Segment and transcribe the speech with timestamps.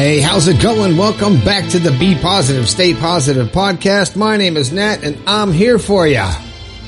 [0.00, 0.96] Hey, how's it going?
[0.96, 4.16] Welcome back to the Be Positive, Stay Positive podcast.
[4.16, 6.24] My name is Nat and I'm here for you.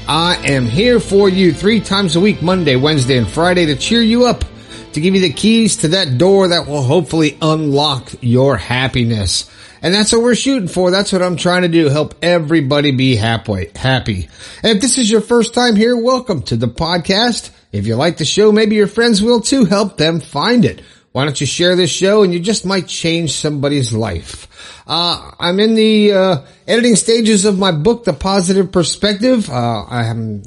[0.08, 4.00] I am here for you three times a week, Monday, Wednesday, and Friday to cheer
[4.00, 4.46] you up,
[4.94, 9.50] to give you the keys to that door that will hopefully unlock your happiness.
[9.82, 10.90] And that's what we're shooting for.
[10.90, 11.90] That's what I'm trying to do.
[11.90, 13.68] Help everybody be happy.
[13.76, 14.30] Happy.
[14.62, 17.50] And if this is your first time here, welcome to the podcast.
[17.72, 19.66] If you like the show, maybe your friends will too.
[19.66, 20.80] Help them find it.
[21.12, 24.48] Why don't you share this show and you just might change somebody's life?
[24.86, 29.50] Uh, I'm in the uh, editing stages of my book, The Positive Perspective.
[29.50, 30.04] Uh, I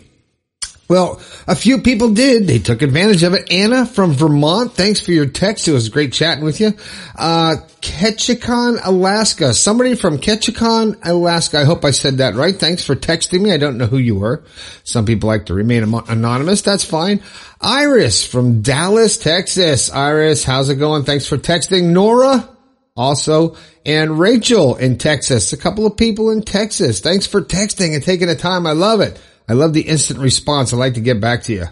[0.92, 2.46] Well, a few people did.
[2.46, 3.50] They took advantage of it.
[3.50, 5.66] Anna from Vermont, thanks for your text.
[5.66, 6.74] It was great chatting with you.
[7.16, 9.54] Uh, Ketchikan, Alaska.
[9.54, 11.60] Somebody from Ketchikan, Alaska.
[11.60, 12.54] I hope I said that right.
[12.54, 13.52] Thanks for texting me.
[13.52, 14.44] I don't know who you were.
[14.84, 16.60] Some people like to remain anonymous.
[16.60, 17.22] That's fine.
[17.58, 19.90] Iris from Dallas, Texas.
[19.90, 21.04] Iris, how's it going?
[21.04, 21.84] Thanks for texting.
[21.84, 22.48] Nora,
[22.96, 25.52] also, and Rachel in Texas.
[25.52, 27.00] A couple of people in Texas.
[27.00, 28.66] Thanks for texting and taking the time.
[28.66, 29.20] I love it.
[29.48, 30.72] I love the instant response.
[30.72, 31.64] I like to get back to you.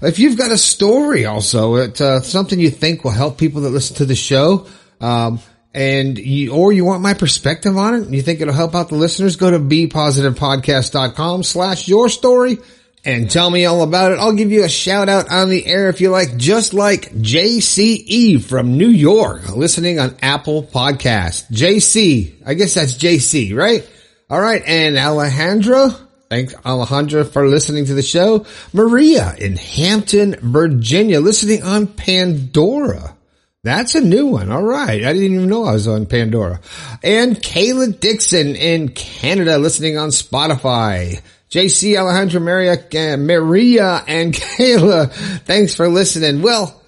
[0.00, 3.70] If you've got a story also, it's uh, something you think will help people that
[3.70, 4.66] listen to the show,
[5.00, 5.40] um,
[5.72, 8.88] and you, or you want my perspective on it, and you think it'll help out
[8.88, 12.58] the listeners, go to bepositivepodcast.com slash your story
[13.04, 14.18] and tell me all about it.
[14.18, 18.42] I'll give you a shout out on the air if you like, just like JCE
[18.42, 21.50] from New York, listening on Apple Podcast.
[21.50, 23.88] JC, I guess that's JC, right?
[24.30, 24.62] All right.
[24.66, 25.98] And Alejandra,
[26.32, 28.46] Thanks, Alejandra, for listening to the show.
[28.72, 33.14] Maria in Hampton, Virginia, listening on Pandora.
[33.64, 34.50] That's a new one.
[34.50, 35.04] All right.
[35.04, 36.62] I didn't even know I was on Pandora.
[37.02, 41.20] And Kayla Dixon in Canada, listening on Spotify.
[41.52, 45.12] JC, Alejandra, Maria, uh, Maria, and Kayla,
[45.44, 46.40] thanks for listening.
[46.40, 46.80] Well,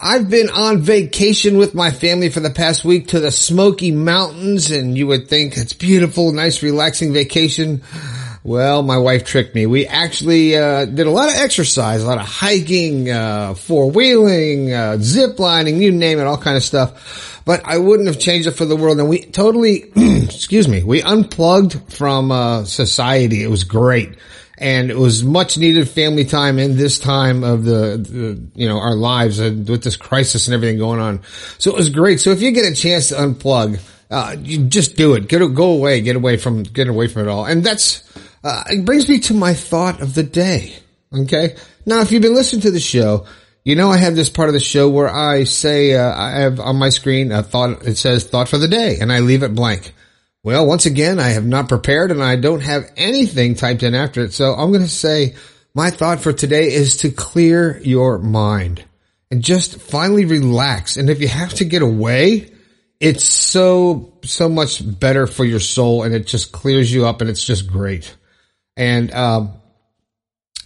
[0.00, 4.72] I've been on vacation with my family for the past week to the Smoky Mountains,
[4.72, 7.82] and you would think it's beautiful, nice, relaxing vacation.
[8.42, 9.66] Well, my wife tricked me.
[9.66, 14.72] We actually uh, did a lot of exercise, a lot of hiking, uh, four wheeling,
[14.72, 17.31] uh, zip lining, you name it, all kind of stuff.
[17.44, 18.98] But I wouldn't have changed it for the world.
[18.98, 23.42] And we totally, excuse me, we unplugged from uh, society.
[23.42, 24.16] It was great.
[24.58, 28.78] And it was much needed family time in this time of the, the you know,
[28.78, 31.22] our lives with this crisis and everything going on.
[31.58, 32.20] So it was great.
[32.20, 33.80] So if you get a chance to unplug,
[34.12, 35.26] uh, you just do it.
[35.26, 36.02] Get go away.
[36.02, 37.46] Get away from get away from it all.
[37.46, 38.04] And that's
[38.44, 40.74] uh, it brings me to my thought of the day.
[41.12, 41.56] Okay.
[41.86, 43.26] Now, if you've been listening to the show,
[43.64, 46.60] you know I have this part of the show where I say uh, I have
[46.60, 47.86] on my screen a thought.
[47.86, 49.92] It says thought for the day, and I leave it blank.
[50.44, 54.22] Well, once again, I have not prepared, and I don't have anything typed in after
[54.22, 54.32] it.
[54.32, 55.36] So I'm going to say
[55.74, 58.84] my thought for today is to clear your mind
[59.30, 60.96] and just finally relax.
[60.96, 62.50] And if you have to get away,
[62.98, 67.30] it's so so much better for your soul, and it just clears you up, and
[67.30, 68.14] it's just great.
[68.76, 69.54] And, um,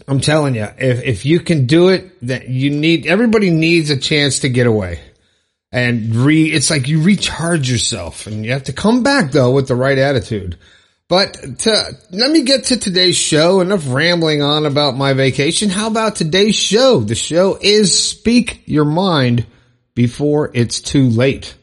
[0.08, 3.96] I'm telling you, if, if you can do it, that you need, everybody needs a
[3.96, 5.00] chance to get away
[5.72, 9.68] and re, it's like you recharge yourself and you have to come back though with
[9.68, 10.56] the right attitude.
[11.08, 13.60] But to, let me get to today's show.
[13.60, 15.68] Enough rambling on about my vacation.
[15.68, 17.00] How about today's show?
[17.00, 19.46] The show is speak your mind
[19.94, 21.54] before it's too late.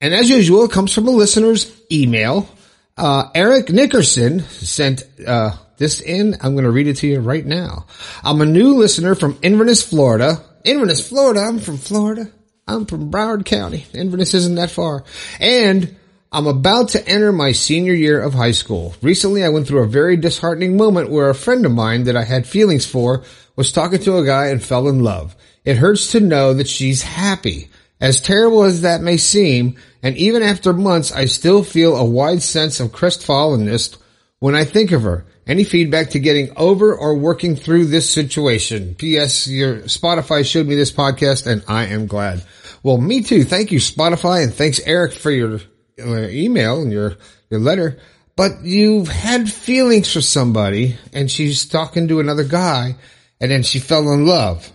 [0.00, 2.48] And as usual, it comes from a listener's email.
[2.96, 6.34] Uh, Eric Nickerson sent, uh, this in.
[6.40, 7.86] I'm going to read it to you right now.
[8.22, 10.44] I'm a new listener from Inverness, Florida.
[10.62, 11.40] Inverness, Florida.
[11.40, 12.30] I'm from Florida.
[12.68, 13.86] I'm from Broward County.
[13.92, 15.04] Inverness isn't that far.
[15.40, 15.96] And
[16.30, 18.94] I'm about to enter my senior year of high school.
[19.02, 22.24] Recently, I went through a very disheartening moment where a friend of mine that I
[22.24, 23.24] had feelings for
[23.56, 25.34] was talking to a guy and fell in love.
[25.64, 27.70] It hurts to know that she's happy.
[28.00, 32.42] As terrible as that may seem, and even after months, I still feel a wide
[32.42, 33.96] sense of crestfallenness
[34.38, 35.26] when I think of her.
[35.50, 38.94] Any feedback to getting over or working through this situation?
[38.94, 39.48] P.S.
[39.48, 42.44] Your Spotify showed me this podcast and I am glad.
[42.84, 43.42] Well, me too.
[43.42, 45.58] Thank you, Spotify, and thanks, Eric, for your
[45.98, 47.16] uh, email and your,
[47.50, 47.98] your letter.
[48.36, 52.94] But you've had feelings for somebody and she's talking to another guy
[53.40, 54.70] and then she fell in love.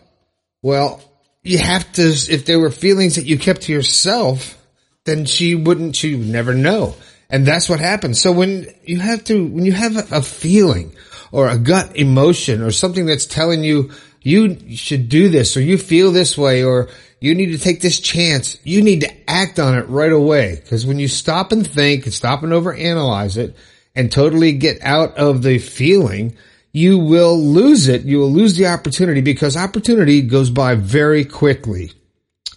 [0.62, 1.02] Well,
[1.42, 4.62] you have to, if there were feelings that you kept to yourself,
[5.06, 6.96] then she wouldn't, she would never know.
[7.30, 8.22] And that's what happens.
[8.22, 10.96] So when you have to, when you have a, feeling
[11.32, 13.92] or a gut emotion or something that's telling you,
[14.22, 16.90] you should do this or you feel this way or
[17.20, 18.58] you need to take this chance.
[18.64, 20.62] You need to act on it right away.
[20.70, 23.56] Cause when you stop and think and stop and overanalyze it
[23.96, 26.38] and totally get out of the feeling,
[26.72, 28.04] you will lose it.
[28.04, 31.92] You will lose the opportunity because opportunity goes by very quickly.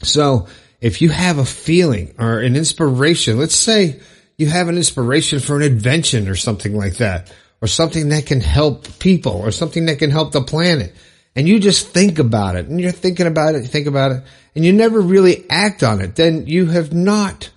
[0.03, 0.49] So
[0.81, 4.01] if you have a feeling or an inspiration, let's say
[4.39, 8.41] you have an inspiration for an invention or something like that, or something that can
[8.41, 10.95] help people or something that can help the planet.
[11.37, 14.23] And you just think about it and you're thinking about it, you think about it
[14.55, 16.17] and you never really act on it.
[16.17, 17.51] Then you have not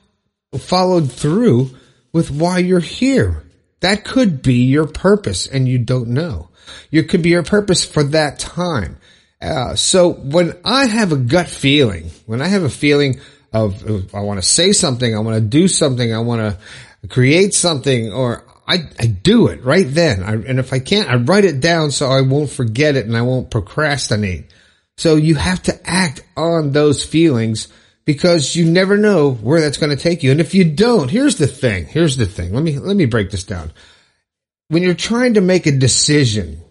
[0.58, 1.72] followed through
[2.14, 3.44] with why you're here.
[3.80, 6.50] That could be your purpose and you don't know.
[6.90, 8.98] You could be your purpose for that time.
[9.42, 13.20] Uh, so when I have a gut feeling, when I have a feeling
[13.52, 17.08] of, of I want to say something, I want to do something, I want to
[17.08, 20.24] create something, or I, I do it right then.
[20.24, 23.18] I, and if I can't, I write it down so I won't forget it and
[23.18, 24.54] I won't procrastinate.
[24.98, 27.68] So you have to act on those feelings
[28.06, 30.32] because you never know where that's going to take you.
[30.32, 31.86] And if you don't, here's the thing.
[31.86, 32.54] Here's the thing.
[32.54, 33.72] Let me, let me break this down.
[34.70, 36.62] When you're trying to make a decision,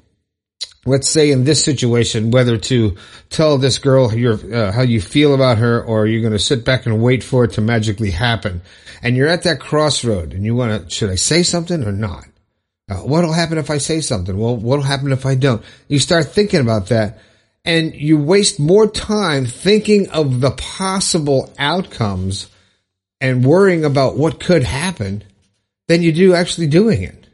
[0.86, 2.96] let's say in this situation, whether to
[3.28, 6.64] tell this girl your, uh, how you feel about her or you're going to sit
[6.64, 8.62] back and wait for it to magically happen.
[9.02, 12.24] And you're at that crossroad and you want to, should I say something or not?
[12.88, 14.36] Uh, what'll happen if I say something?
[14.36, 15.62] Well, what'll happen if I don't?
[15.88, 17.18] You start thinking about that
[17.64, 22.48] and you waste more time thinking of the possible outcomes
[23.20, 25.22] and worrying about what could happen
[25.88, 27.26] than you do actually doing it.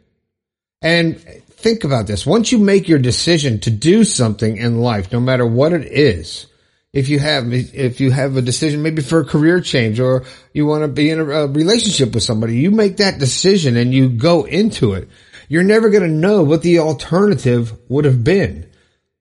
[0.82, 1.24] And
[1.56, 2.26] think about this.
[2.26, 6.46] Once you make your decision to do something in life, no matter what it is,
[6.92, 10.64] if you have, if you have a decision maybe for a career change or you
[10.64, 14.08] want to be in a, a relationship with somebody, you make that decision and you
[14.08, 15.08] go into it.
[15.48, 18.70] You're never going to know what the alternative would have been.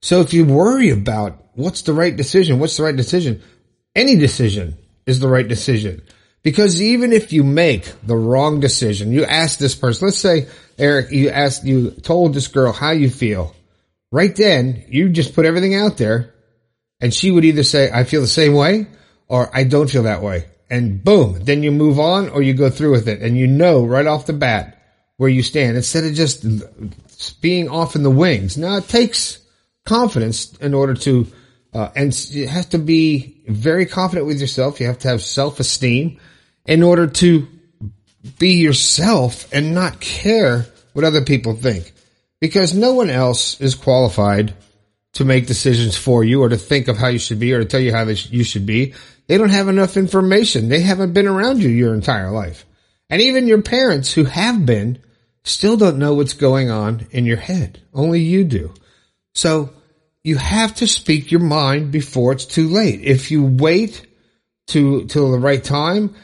[0.02, 3.42] So if you worry about what's the right decision, what's the right decision,
[3.96, 6.02] any decision is the right decision.
[6.46, 10.48] Because even if you make the wrong decision, you ask this person, let's say,
[10.78, 13.56] Eric, you asked, you told this girl how you feel.
[14.12, 16.36] Right then, you just put everything out there
[17.02, 18.86] and she would either say, I feel the same way
[19.28, 20.46] or I don't feel that way.
[20.70, 23.84] And boom, then you move on or you go through with it and you know
[23.84, 24.80] right off the bat
[25.18, 28.56] where you stand instead of just being off in the wings.
[28.56, 29.40] Now it takes
[29.84, 31.26] confidence in order to,
[31.74, 34.80] uh, and you have to be very confident with yourself.
[34.80, 36.20] You have to have self-esteem
[36.66, 37.48] in order to
[38.40, 41.92] be yourself and not care what other people think.
[42.42, 44.54] Because no one else is qualified
[45.14, 47.66] to make decisions for you or to think of how you should be or to
[47.66, 48.94] tell you how you should be.
[49.28, 50.70] They don't have enough information.
[50.70, 52.66] They haven't been around you your entire life.
[53.10, 55.00] And even your parents who have been
[55.44, 57.82] still don't know what's going on in your head.
[57.94, 58.74] Only you do.
[59.34, 59.72] So
[60.24, 63.02] you have to speak your mind before it's too late.
[63.02, 64.06] If you wait
[64.68, 66.16] to till the right time,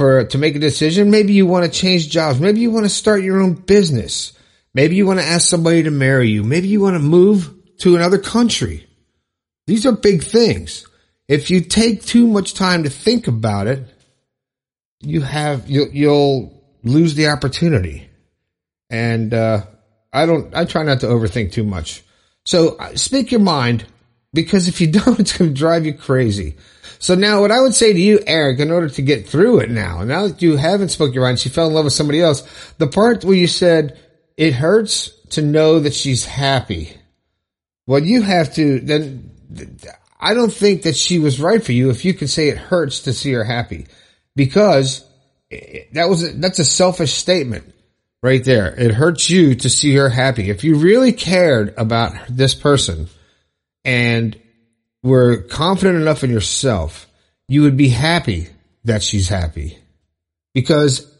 [0.00, 1.10] for to make a decision.
[1.10, 2.40] Maybe you want to change jobs.
[2.40, 4.32] Maybe you want to start your own business.
[4.72, 6.42] Maybe you want to ask somebody to marry you.
[6.42, 8.86] Maybe you want to move to another country.
[9.66, 10.86] These are big things.
[11.28, 13.86] If you take too much time to think about it,
[15.00, 18.08] you have you'll, you'll lose the opportunity.
[18.88, 19.66] And uh,
[20.14, 20.54] I don't.
[20.54, 22.02] I try not to overthink too much.
[22.46, 23.84] So uh, speak your mind
[24.32, 26.56] because if you don't, it's going to drive you crazy.
[26.98, 29.70] So now what I would say to you, Eric, in order to get through it
[29.70, 32.42] now, now that you haven't spoke your mind, she fell in love with somebody else,
[32.76, 33.98] the part where you said,
[34.36, 36.92] it hurts to know that she's happy.
[37.86, 39.30] Well, you have to, then,
[40.20, 43.00] I don't think that she was right for you if you could say it hurts
[43.00, 43.86] to see her happy
[44.36, 45.02] because
[45.50, 47.74] eh, eh, that was, a, that's a selfish statement
[48.22, 48.74] right there.
[48.78, 50.50] It hurts you to see her happy.
[50.50, 53.08] If you really cared about this person
[53.84, 54.38] and
[55.02, 57.08] were confident enough in yourself,
[57.48, 58.48] you would be happy
[58.84, 59.78] that she's happy.
[60.54, 61.12] Because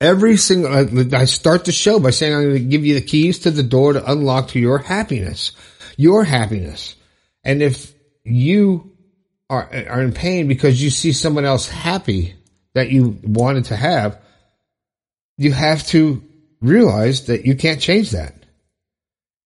[0.00, 3.40] every single, I start the show by saying I'm going to give you the keys
[3.40, 5.52] to the door to unlock to your happiness,
[5.96, 6.94] your happiness.
[7.42, 7.92] And if
[8.24, 8.92] you
[9.50, 12.34] are, are in pain because you see someone else happy
[12.74, 14.20] that you wanted to have,
[15.36, 16.22] you have to
[16.60, 18.34] realize that you can't change that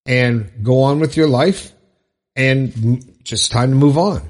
[0.05, 1.73] and go on with your life
[2.39, 4.21] and just time to move on.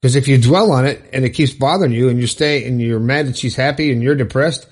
[0.00, 2.80] Because if you dwell on it and it keeps bothering you and you stay and
[2.80, 4.68] you're mad that she's happy and you're depressed,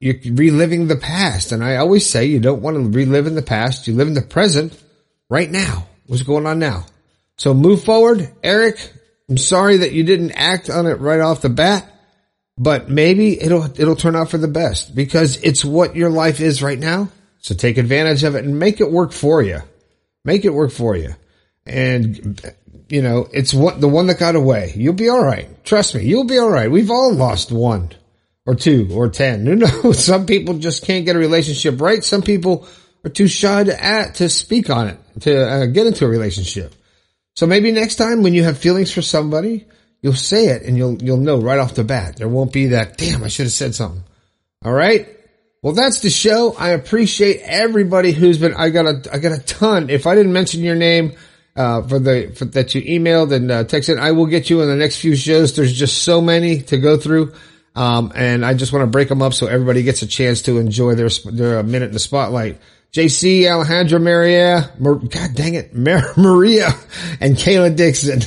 [0.00, 1.52] you're reliving the past.
[1.52, 3.86] And I always say you don't want to relive in the past.
[3.86, 4.82] You live in the present
[5.28, 5.86] right now.
[6.06, 6.86] What's going on now?
[7.36, 8.32] So move forward.
[8.42, 8.78] Eric,
[9.28, 11.86] I'm sorry that you didn't act on it right off the bat,
[12.56, 16.62] but maybe it'll, it'll turn out for the best because it's what your life is
[16.62, 17.10] right now.
[17.38, 19.60] So take advantage of it and make it work for you.
[20.24, 21.14] Make it work for you.
[21.66, 22.40] And
[22.88, 24.72] you know, it's what the one that got away.
[24.76, 25.64] You'll be all right.
[25.64, 26.70] Trust me, you'll be all right.
[26.70, 27.92] We've all lost one
[28.46, 29.46] or two or 10.
[29.46, 30.04] Who knows?
[30.04, 32.04] Some people just can't get a relationship right.
[32.04, 32.68] Some people
[33.04, 36.74] are too shy to act, to speak on it, to uh, get into a relationship.
[37.34, 39.66] So maybe next time when you have feelings for somebody,
[40.02, 42.16] you'll say it and you'll, you'll know right off the bat.
[42.16, 44.04] There won't be that, damn, I should have said something.
[44.64, 45.08] All right.
[45.62, 46.54] Well, that's the show.
[46.58, 49.88] I appreciate everybody who's been, I got a, I got a ton.
[49.88, 51.14] If I didn't mention your name,
[51.56, 54.68] uh, for the, for, that you emailed and uh, texted, I will get you in
[54.68, 55.54] the next few shows.
[55.54, 57.32] There's just so many to go through.
[57.76, 60.58] Um, and I just want to break them up so everybody gets a chance to
[60.58, 62.60] enjoy their, their minute in the spotlight.
[62.92, 66.68] JC, Alejandra, Maria, Mar- God dang it, Mar- Maria
[67.20, 68.20] and Kayla Dixon.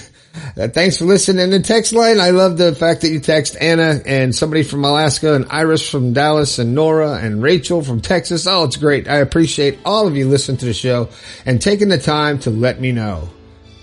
[0.58, 2.20] Uh, thanks for listening in the text line.
[2.20, 6.13] I love the fact that you text Anna and somebody from Alaska and Iris from
[6.13, 8.48] Dallas and Nora and Rachel from Texas.
[8.48, 9.08] Oh, it's great.
[9.08, 11.10] I appreciate all of you listening to the show
[11.46, 13.29] and taking the time to let me know.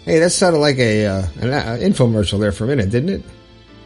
[0.04, 3.22] Hey, that sounded like a, uh, an uh, infomercial there for a minute, didn't it?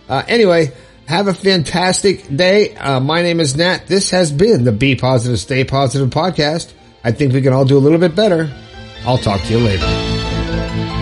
[0.09, 0.73] Uh, anyway,
[1.07, 2.75] have a fantastic day.
[2.75, 3.87] Uh, my name is Nat.
[3.87, 6.73] This has been the Be Positive, Stay Positive podcast.
[7.05, 8.53] I think we can all do a little bit better.
[9.05, 10.98] I'll talk to you later.